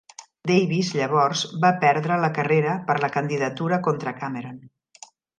Davis, 0.51 0.87
llavors, 0.99 1.43
va 1.65 1.69
perdre 1.83 2.17
la 2.23 2.29
carrera 2.37 2.73
per 2.87 2.95
la 3.03 3.09
candidatura 3.19 3.79
contra 3.89 4.15
Cameron. 4.23 4.57